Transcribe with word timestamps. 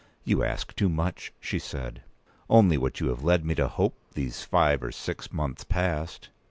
"You 0.23 0.43
ask 0.43 0.75
too 0.75 0.89
much," 0.89 1.31
she 1.39 1.59
said. 1.59 2.01
"Only 2.49 2.75
what 2.75 2.99
you 2.99 3.09
have 3.09 3.23
led 3.23 3.45
me 3.45 3.53
to 3.53 3.67
hope 3.67 3.93
these 4.15 4.43
five 4.43 4.81
or 4.81 4.91
six 4.91 5.31
months 5.31 5.63
past!" 5.63 6.29